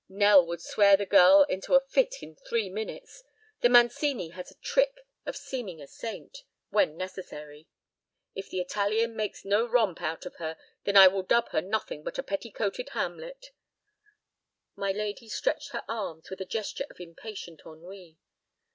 [0.09, 3.23] Nell would swear the girl into a fit in three minutes.
[3.59, 7.67] The Mancini has a trick of seeming a saint—when necessary.
[8.33, 12.01] If the Italian makes no romp out of her, then I will dub her nothing
[12.01, 13.51] but a petticoated Hamlet."
[14.75, 18.17] My lady stretched her arms with a gesture of impatient ennui.